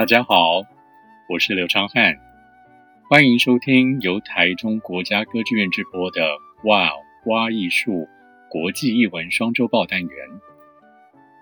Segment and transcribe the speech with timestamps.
[0.00, 0.62] 大家好，
[1.28, 2.16] 我是刘昌汉，
[3.10, 6.22] 欢迎收听由台中国家歌剧院直播的
[6.62, 8.08] 《Wow 挖艺术
[8.48, 10.10] 国际艺文双周报》单元。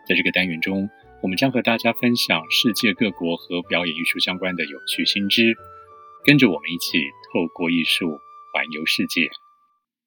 [0.08, 0.90] 在这个单元中，
[1.22, 5.54] 我们将和大家分享世界各国和表演艺术相关的有趣新知，
[6.24, 6.98] 跟着我们一起
[7.32, 8.18] 透过艺术
[8.52, 9.28] 环游世界。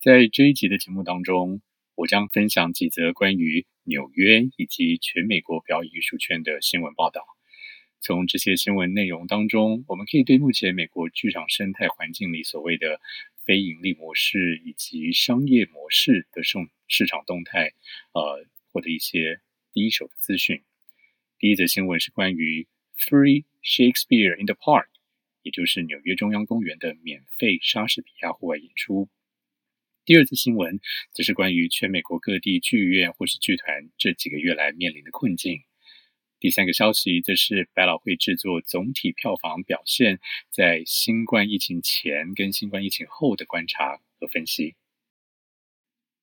[0.04, 1.62] 在这一集的节目当中，
[1.96, 7.22] 我将分享几则关于纽约以及全美国表演艺术圈的新闻报道。
[8.02, 13.00] 从这些新闻内容当中，我们可以对目前美国剧场生态环境里所谓的
[13.46, 17.74] 非盈利模式以及商业模式的市市场动态，
[18.14, 19.40] 呃，获得一些
[19.72, 20.64] 第一手的资讯。
[21.38, 24.88] 第一则新闻是关于 Free Shakespeare in the Park，
[25.44, 29.10] 也就是纽约中央公园的免费莎士比亚户外演出。
[30.06, 30.80] 第二则新闻
[31.14, 35.62] 则是关于全美国各地剧院或是剧团这几个月来面临的困境。
[36.42, 44.74] 第三个消息，则是百老汇制作总体票房表现在新冠疫情前跟新冠疫情后的观察和分析。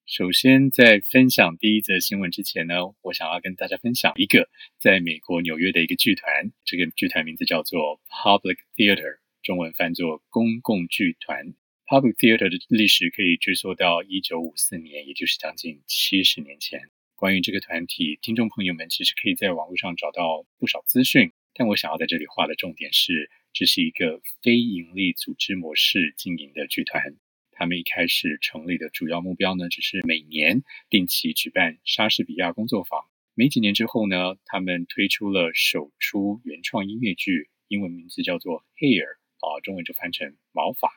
[0.07, 11.55] 首先，在分享第一则新闻之前呢，我想要跟大家分享一个在美国纽约的一个剧团，这个剧团名字叫做 Public Theater，中文翻作公共剧团。
[11.87, 16.91] Public Theater 的历史可以追溯到一九五四年，也就是将近七十年前。
[17.19, 27.17] 关于这个团体，听众朋友们其实可以在网络上找到不少资讯，但我想要在这里画的重点是，这是一个非营利组织模式经营的剧团。
[27.51, 33.01] 他们一开始成立的主要目标呢，只是每年定期举办莎士比亚工作坊。
[33.35, 39.03] 没几年之后呢，他们推出了首出原创音乐剧，英文名字叫做《Hair》，
[39.41, 40.89] 啊，中文就翻成毛发。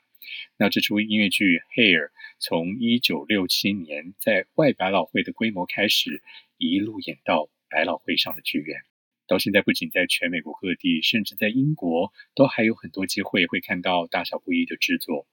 [0.58, 2.06] 那这出音乐剧《Hair》
[2.40, 6.22] 从一九六七年在外百老汇的规模开始，
[6.58, 8.82] 一路演到百老汇上的剧院，
[9.28, 15.28] 到现在不仅在全美国各地，甚至在英国都还有很多机会会看到大小不一的制作。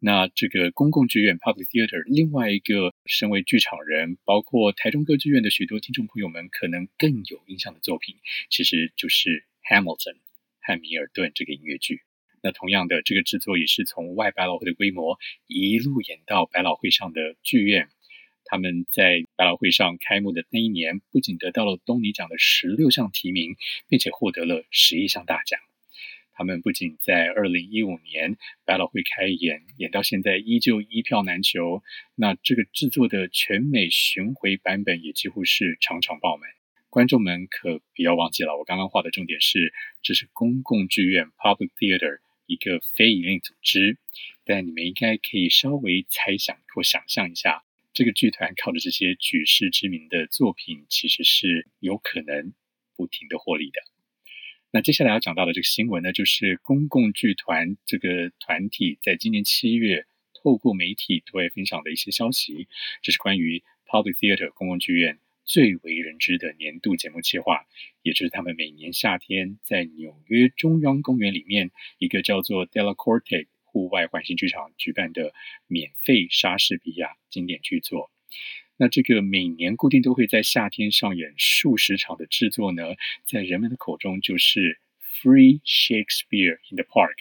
[0.00, 8.16] 那这个公共剧院 （Public Theater） 另外一个身为剧场人，包括台中歌剧院的许多听众朋友们可能更有印象的作品，
[8.50, 9.30] 其实就是
[9.70, 10.14] 《Hamilton》
[10.60, 12.02] 汉米尔顿这个音乐剧。
[12.44, 17.88] 那同样的，这个制作也是从外百老汇的规模一路演到百老汇上的剧院。
[18.44, 23.56] 他们在百老汇上开幕的那一年，不仅得到了东尼奖的十六项提名，
[23.88, 25.58] 并且获得了十一项大奖。
[26.34, 31.82] 他们不仅在二零一五年百老汇开演，演到现在依旧一票难求。
[32.14, 36.50] 那这个制作的全美巡回版本也几乎是场场爆满。
[36.90, 39.72] 观众们可不要忘记了，我刚刚画的重点是，
[40.02, 42.18] 这是公共剧院 （Public Theater）。
[42.46, 43.98] 一个非营利组织，
[44.44, 52.52] 但你们应该可以稍微猜想或想象一下，这个剧团靠着这些举世知名的作品，其实是有可能
[52.96, 53.80] 不停的获利的。
[54.70, 60.04] 那接下来要讲到的这个新闻呢，就是公共剧团这个团体在今年七月
[60.34, 62.68] 透过媒体对外分享的一些消息，
[63.00, 65.18] 这是关于 Public Theater 公共剧院。
[65.44, 67.66] 最为人知的年度节目企划，
[68.02, 75.34] 也就是他们每年夏天在纽约中央公园里面一个叫做 Delacorte 户外环形剧场举办的
[75.66, 78.10] 免费莎士比亚经典剧作。
[78.76, 84.80] 那这个每年固定都会在夏天上演数十场的制作呢，在人们的口中就是
[85.22, 87.14] Free Shakespeare in the Park。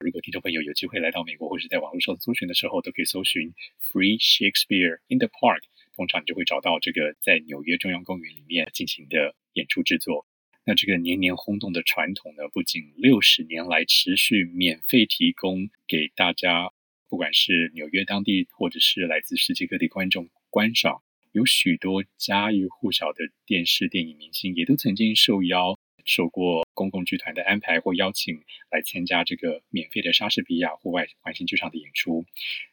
[0.00, 3.54] 如果听众朋友有机会来到美国，或者在网络上搜寻的时候，都可以搜寻
[3.92, 5.62] Free Shakespeare in the Park。
[5.96, 10.26] 通常你就会找到这个在纽约中央公园里面进行的演出制作。
[10.66, 16.70] 那这个年年轰动的传统呢，不仅六十年来持续免费提供给大家，
[17.08, 21.02] 不管是纽约当地或者是来自世界各地观众观赏，
[21.32, 32.26] 有许多家喻户晓的电视电影明星也都曾经受邀受过公共剧团的安排或邀请来参加这个免费的莎士比亚户外环形剧场的演出，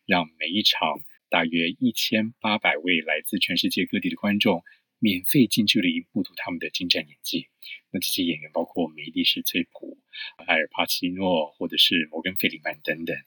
[0.05, 0.99] 让每一场。
[1.33, 4.63] 大约一千八百位来自全世界各地的观众，
[4.99, 7.47] 免费近距离目睹他们的精湛演技。
[7.89, 9.97] 那这些演员包括梅丽史翠普、
[10.45, 13.17] 艾尔帕西诺，或者是摩根费里曼等等。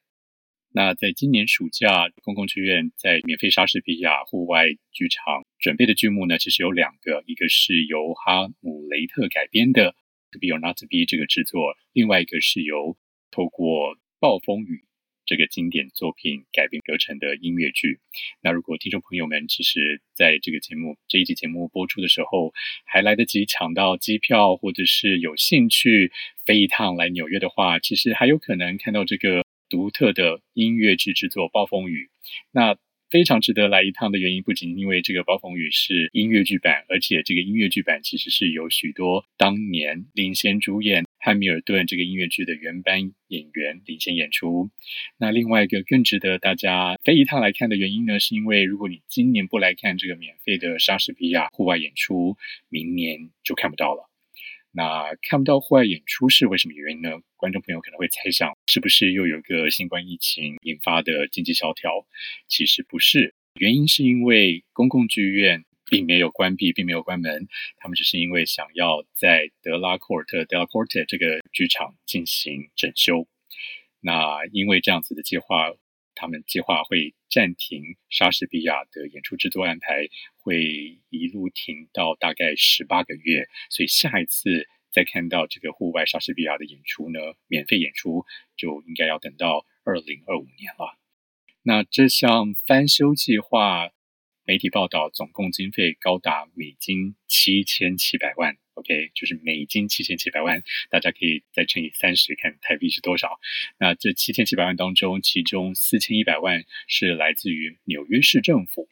[0.72, 9.90] 那在今年暑假，公共剧院在免费莎士比亚户外剧场准备的剧目呢，其实有两个，一个是由哈姆雷特改编的
[10.30, 12.96] 《To Be or Not to Be》这个制作，另外一个是由
[13.32, 14.84] 透过暴风雨。
[15.26, 17.98] 这个经典作品改编而成的音乐剧。
[18.42, 26.12] 那如果听众朋友们其实在这个节目这一集节目播出的时候还来得及抢到机票，或者是有兴趣
[26.44, 32.04] 飞一趟来纽约的话，其实还有可能看到这个独特的音乐剧制作《暴风雨》。
[32.52, 32.76] 那
[33.08, 41.05] 非常值得来一趟的原因，不仅因为这个《暴风雨》是音乐剧版，而且这个音乐剧版其实是有许多当年领衔主演。
[41.26, 44.70] 汉密尔顿》这个音乐剧的原班演员领衔演出。
[45.18, 52.36] 那另外一个更值得大家飞一趟来看的原因呢，是因为如果你今年不来看这个免费的莎士比亚户外演出，
[52.68, 54.08] 明年就看不到了。
[54.70, 57.10] 那看不到户外演出是为什么原因呢？
[57.34, 62.06] 观众朋友可能会猜想，是不是又有个新冠疫情引发的经济萧条？
[62.46, 67.48] 其实不是，原因是因为公共剧院并没有关闭，并没有关门，
[67.78, 73.26] 他们只是因为想要在德拉库尔特 （Delacorte） 这个剧场进行整修。
[74.00, 75.72] 那因为这样子的计划，
[76.14, 87.18] 他们计划会暂停莎士比亚的演出制作安排，会一路停到大概十八个月，所以下一次再看到这个户外莎士比亚的演出呢，
[87.48, 88.24] 免费演出
[88.56, 90.96] 就应该要等到二零二五年了。
[91.62, 93.90] 那这项翻修计划，
[94.46, 98.56] 媒体报道总共经费高达美金七千七百万。
[98.74, 103.40] OK，就是美金七千七百万，大家可以再乘以三十，看台币是多少。
[103.78, 108.88] 那这七千七百万当中，其中四千一百万是来自于纽约市政府，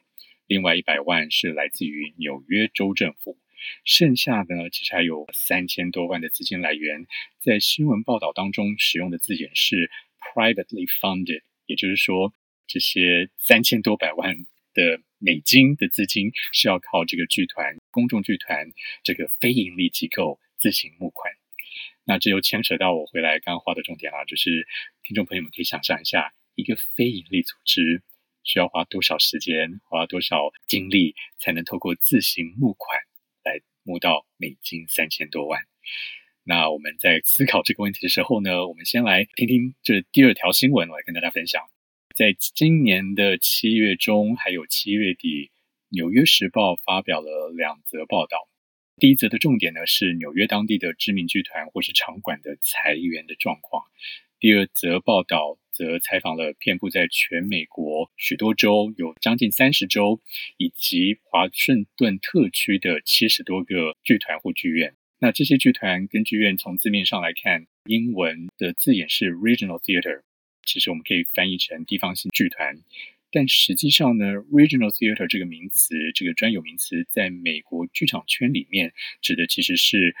[0.47, 3.37] 另外一百万是来自于纽约州政府，
[3.83, 7.05] 剩下呢，其实还有三千多万的资金来源。
[7.39, 12.33] 在新闻报道当中使用的字眼是 privately funded，也就是说，
[12.65, 14.35] 这些三千多百万
[14.73, 18.71] 的美金的资金是要靠这个剧团、公众剧团
[19.03, 21.33] 这个非盈利机构自行募款。
[22.03, 24.67] 那这又牵扯到我回来刚刚画的重点了，就是
[25.03, 28.03] 听众朋友们可以想象一下，一个非盈利组织
[28.43, 32.99] 需要花多少时间、花多少精力，才能透过自行募款
[33.43, 35.61] 来募到美金三千多万？
[36.43, 41.63] 那我们在思考这个问题的时候呢，我们先来听听这第二条新闻，我来跟大家分享。
[42.15, 45.47] 在今年的七月中，还有七月底，
[45.89, 48.47] 《纽约时报》发表了两则报道。
[48.95, 53.83] 第一则的重点呢是纽约当地的知名剧团或是场馆的裁员的状况。
[54.39, 60.21] 第二则报道则采访了遍布在全美国许多州，有将近三十州，
[60.55, 64.95] 以及华盛顿特区的七十多个剧团或剧院。
[65.19, 70.21] 那这些剧团跟剧院从字面上来看，英文的字眼是 Regional Theater。
[70.65, 72.77] 其实我们可以翻译成地方性剧团，
[73.31, 80.15] 但实际上呢，Regional Theater 这个名词，这个专有名词，在美国剧场圈里面指的其实是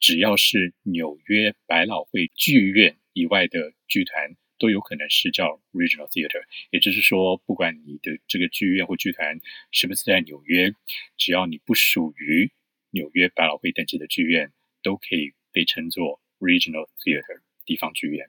[0.00, 6.42] 只要是纽约百老汇剧院以外的剧团，都有可能是叫 Regional Theater。
[6.70, 9.40] 也就是说，不管你的这个剧院或剧团
[9.70, 10.72] 是不是在纽约，
[11.16, 12.50] 只要你不属于
[12.90, 14.52] 纽约百老汇登记的剧院，
[14.82, 18.28] 都可以被称作 Regional Theater 地方剧院。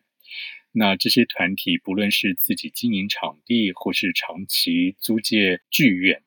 [0.75, 6.24] 那这些团体不论是自己经营场地，或是长期租借剧院，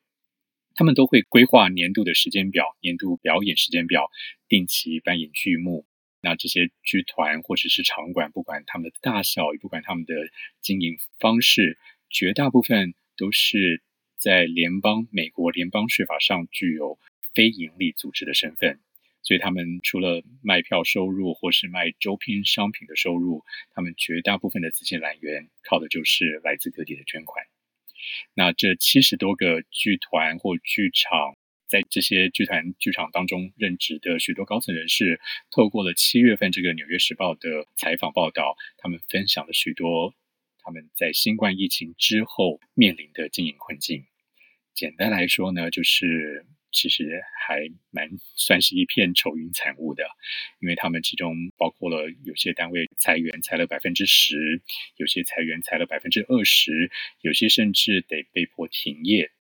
[0.73, 4.09] 他们都会规划年度的时间表、年度表演时间表，
[4.47, 5.85] 定期扮演剧目。
[6.21, 10.13] 那这些剧团或者是场馆，不管他们的大小，也不管他们的
[10.61, 11.77] 经营方式，
[12.09, 13.83] 绝大部分都是
[14.17, 16.97] 在联邦美国联邦税法上具有
[17.33, 18.79] 非营利组织的身份。
[19.27, 23.43] 所以他们除了卖票收入或是卖周边商品的收入，
[23.75, 27.43] 他们绝大部分的资金来源靠的就是来自各地的捐款。
[28.33, 31.35] 那这七十多个剧团或剧场，
[31.67, 35.19] 在这些剧团剧场当中任职的许多高层人士，
[35.51, 40.15] 透过了七月份这个《纽约时报》的采访报道，他们分享了许多
[40.63, 44.05] 他们在新冠疫情之后面临的经营困境。
[44.73, 46.45] 简单来说呢，就是。
[46.71, 50.03] 其实还蛮算是一片愁云惨雾的，
[50.59, 54.61] 因为他们其中包括了有些单位裁员裁了百分之十，
[54.97, 59.31] 有些裁员裁了百分之二十，有些甚至得被迫停业。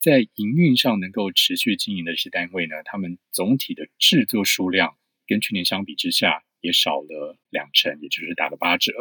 [0.00, 8.92] 在营运上能够持续经营的一些单位呢，他们总体的制作数量跟去年相比之下也少了两成，也就是打了八折。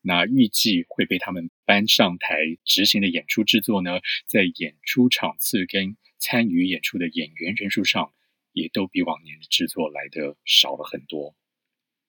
[0.00, 8.14] 那预计会被他们搬上台执行的演出制作呢，在演出场次跟参与演出的演员人数上，
[8.52, 11.36] 也都比往年的制作来的少了很多。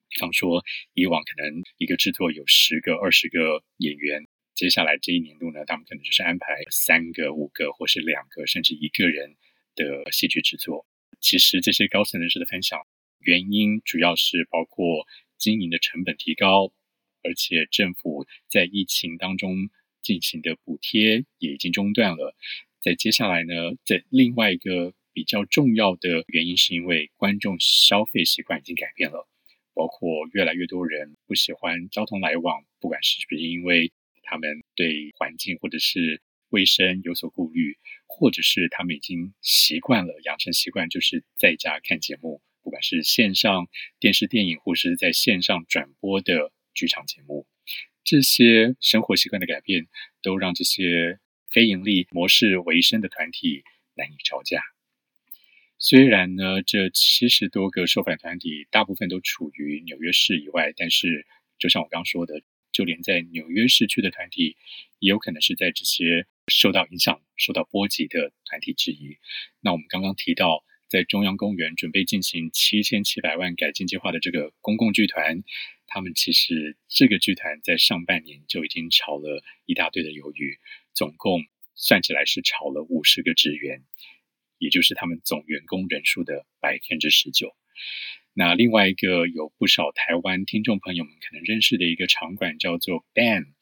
[0.08, 9.36] 比方说，以往可能一个制作有十个、二十个演员，接下来这一年度呢，他们可能就是安排三个、五个，或是两个，甚至一个人
[9.74, 10.86] 的戏剧制作。
[11.20, 12.80] 其实这些高层人士的分享，
[13.18, 15.04] 原因主要是包括
[15.36, 16.72] 经营的成本提高，
[17.22, 19.68] 而且政府在疫情当中
[20.00, 22.34] 进行的补贴也已经中断了。
[22.86, 23.52] 在接下来呢，
[23.84, 29.26] 在另外一个比较重要的原因，是因为观众消费习惯已经改变了，
[29.74, 37.76] 包括越来越多人不喜欢交通来往，不管是不是因为他们对环境或者是卫生有所顾虑，
[38.06, 43.66] 或者是他们已经习惯了养成习惯，就是在家看节目，不管是线上
[43.98, 47.48] 电视电影，或是在线上转播的剧场节目，
[48.04, 49.88] 这些生活习惯的改变，
[50.22, 51.18] 都让这些
[51.50, 54.62] 非盈利模式为生的团体难以招架。
[55.78, 61.26] 虽然呢，这七十多个受访团体大部分都处于纽约市以外，但是
[61.58, 64.56] 就像我刚刚说的，就连在纽约市区的团体，
[64.98, 69.18] 也有可能是在这些受到影响、受到波及的团体之一。
[69.60, 75.42] 那我们刚刚提到，在中央公园准备进行七千七百万改进计划的这个公共剧团，
[75.86, 80.58] 他们其实这个剧团在上半年就已经炒了一大堆的鱿鱼，
[80.94, 83.84] 总共算起来是炒了五十个职员。
[84.58, 87.54] 也就是他们总员工人数的百分之十九。
[88.32, 93.52] 那另外一个有不少台湾听众朋友们可能认识的一个场馆叫做 BAM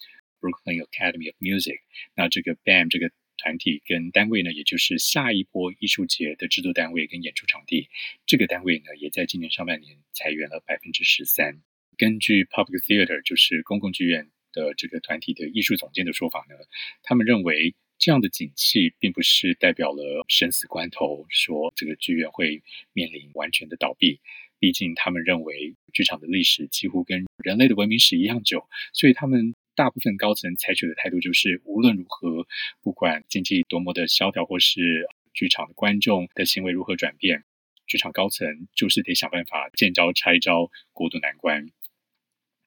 [0.41, 1.81] Brooklyn Academy of Music。
[2.15, 7.89] 那这个 BAM 这个团体跟单位呢，也就是下一波艺术节的制作单位跟演出场地，
[8.25, 11.61] 这个单位呢，也在今年上半年裁员了百分之十三。
[11.97, 16.55] 根据 Public Theater 就是公共剧院的这个团体的艺术总监的说法呢，
[17.03, 17.75] 他们认为。
[17.97, 22.61] 这样的景气并不是代表了生死关头，说这个剧院会
[22.93, 24.21] 面临完全的倒闭。
[24.59, 32.47] 毕竟他们认为剧场的历史几乎跟人类的文明史一样久，所以他们大部分高层采取的态度就是，无论如何，
[32.83, 37.45] 不管经济多么的萧条，或是剧场的观众的行为如何转变，
[37.87, 41.71] 剧场高层就是得想办法见招拆招，过渡难关。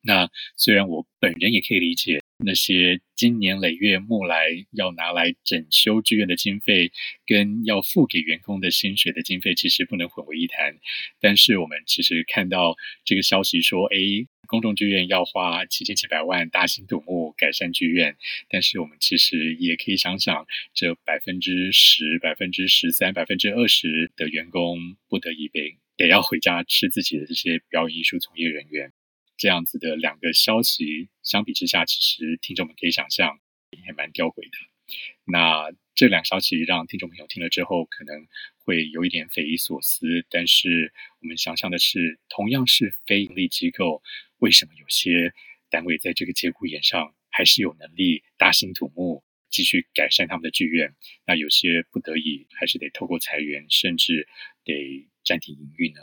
[0.07, 2.21] 那虽然我本人也可以理解。
[2.45, 6.91] 那些经年累月募来要拿来整修剧院的经费，
[7.25, 10.77] 跟要付给员工的薪水的经费，其实不能混为一谈。
[11.19, 13.97] 但是我们其实看到这个消息说，哎，
[14.47, 18.15] 公众剧院要花七千七百万大兴土木改善剧院，
[18.49, 20.45] 但是我们其实也可以想想，
[20.75, 28.93] 这百分之十、百分之十三、百分之二十的员工不得已被得要回家吃自己的这些表演艺术从业人员。
[29.37, 33.39] 这样子的两个消息相比之下，其实听众们可以想象
[33.69, 34.57] 也蛮吊诡的。
[35.25, 38.27] 那这两消息让听众朋友听了之后，可能
[38.57, 40.25] 会有一点匪夷所思。
[40.29, 44.01] 但是我们想象的是，同样是非盈利机构，
[44.37, 45.33] 为什么有些
[45.69, 50.95] 单位在这个节骨眼上还是有能力大兴土木，继续改善他们的剧院？
[51.25, 54.27] 那有些不得已还是得透过裁员，甚至
[54.63, 55.99] 得暂停营运呢？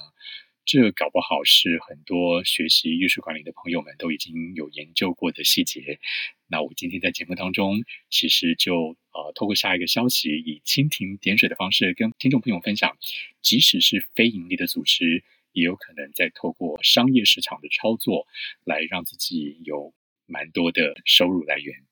[0.67, 5.99] 这搞不好是很多学习艺术管理的朋友们都已经有研究过的细节。
[6.47, 12.97] 那我今天在节目当中，其实就呃透过下一个消息，以蜻蜓点水的方式跟听众朋友分享，
[13.43, 18.27] 即使是非盈利的组织，也有可能在透过商业市场的操作，
[18.65, 19.93] 来让自己有
[20.27, 21.85] 蛮多的收入来源。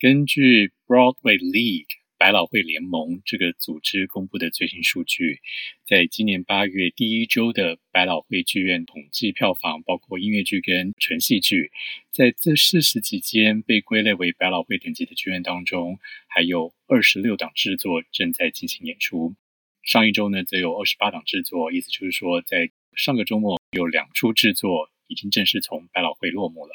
[0.00, 1.97] 根据 Broadway League。
[2.18, 5.38] 百老汇联盟这个组织公布的最新数据，
[5.86, 11.70] 在今年八月第一周的百老汇剧院统计票房，包括音乐剧跟纯戏剧，
[12.12, 19.36] 在这四十几间被归类为百老汇等级的剧院当中，还有二十六档制作正在进行演出。
[19.84, 26.72] 上一周呢，则有二十八档制作，意思就是说，在上个周末有两出制作已经正式从百老汇落幕了。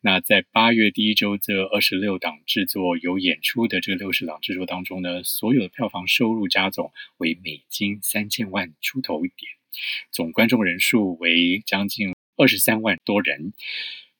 [0.00, 9.50] 那在八月第一周，这二十六档制作有演出的这六十档制作当中呢，所有的票房收入加总为美金三千万出头一点，
[10.10, 13.52] 总观众人数为将近二十三万多人，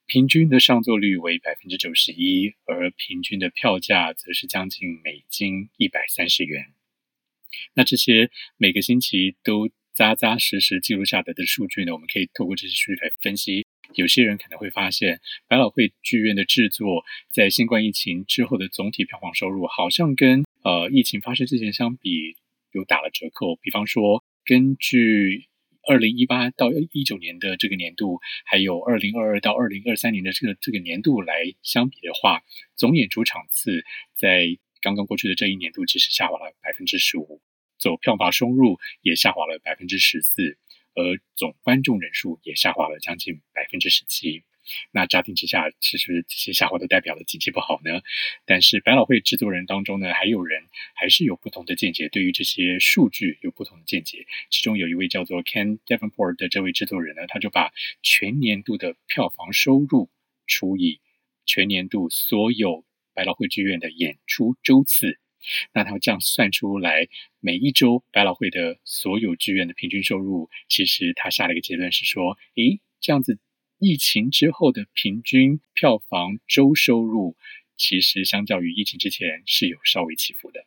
[0.06, 6.72] 平均的上座率为百分之九十一，而平均的票价则是将近美金一百三十元。
[7.74, 13.66] 那这些每个星期都扎扎实实记录下来的数据呢，我们可以透过这些数据来分析。
[13.94, 22.36] 有些人可能会发现，百老汇剧院的制作在新冠疫情之后的总体票房收入，好像跟呃疫情发生之前相比
[22.72, 23.56] 有打了折扣。
[23.56, 25.46] 比方说，根据
[25.88, 32.42] 二零一八到一九年的这个年度，还有二零二二到二零二三年的这个这个年度来相比的话，
[32.74, 33.82] 总演出场次
[34.18, 37.40] 在刚刚过去的这一年度其实下滑了百分之十五，
[37.78, 40.58] 总票房收入也下滑了百分之十四。
[40.98, 44.44] 而总观众人数也下滑了将近百分之十七。
[44.90, 48.00] 那乍听之下，其实这些下滑都代表了经济不好呢。
[48.46, 50.64] 但是百老汇制作人当中呢，还有人
[50.94, 54.26] 还是有不同的见解，对于这些数据有不同的见解。
[54.48, 60.08] 其中有一位叫做 Ken Davenport 的这位制作人呢，他就把全年度的票房收入
[60.46, 61.00] 除以
[61.44, 65.18] 全年度所有百老汇剧院的演出周次。
[65.72, 67.08] 那他这样算出来，
[67.40, 73.38] 每一周百老汇的所有剧院的平均收入，其实他下了一个结论是说，诶，这样子
[73.78, 77.36] 疫情之后的平均票房周收入，
[77.76, 80.64] 其实相较于疫情之前是有稍微起伏的。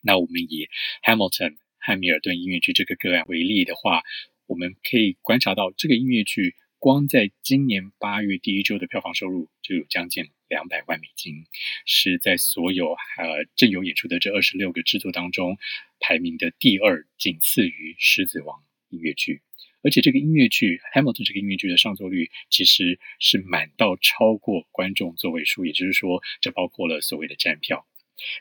[0.00, 0.68] 那我们以
[1.02, 4.02] Hamilton 汉密尔顿音乐剧这个个案为例的话，
[4.46, 11.46] 我们可以观察到，这个音乐剧光在今年八月第一周的票房收入就有将近两百万美金，
[11.84, 15.58] 是在所有呃正有演出的这二十六个制作当中
[15.98, 18.58] 排名的第二，仅次于《狮子王》
[18.90, 19.42] 音乐剧。
[19.82, 27.84] 而且这个音乐剧《Hamilton》这个音乐剧的上座率其实是满到超过观众座位数，也就是说，这包括了所谓的站票。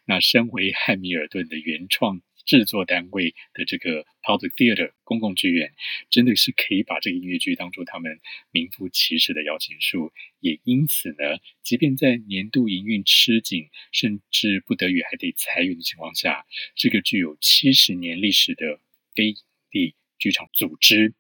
[0.06, 5.74] 那身为汉密尔顿的原创制作单位的这个 Public Theater 公共剧院，
[6.10, 8.20] 真的是可以把这个音乐剧当做他们
[8.52, 10.12] 名副其实的摇钱树。
[10.40, 16.46] 也因此呢，即便在年度营运吃紧，甚至不得已还得裁员的情况下，
[16.76, 18.80] 这个具有七十年历史的
[19.16, 19.36] 非营
[19.72, 21.14] 利剧场组织。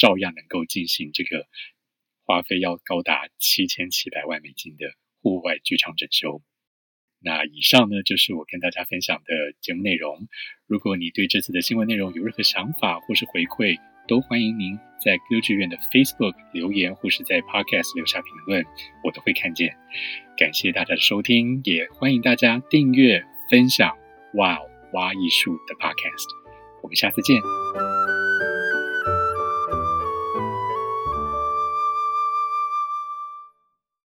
[0.00, 1.48] 照样能够进行这个
[2.22, 6.40] 花费要高达七千七百万美金的户外剧场整修。
[7.20, 10.28] 那以上呢，就是我跟大家分享的节目内容。
[10.66, 18.64] 如果你对这次的新闻内容有任何想法或是回馈，都欢迎您在歌剧院的 Facebook 留言，或是在 Podcast 留下评论，
[19.04, 19.76] 我都会看见。
[20.36, 23.96] 感谢大家的收听，也欢迎大家订阅分享
[24.32, 26.28] Wow 挖艺术的 Podcast。
[26.82, 27.87] 我们下次见。